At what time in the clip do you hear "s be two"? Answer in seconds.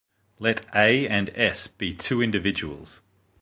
1.35-2.23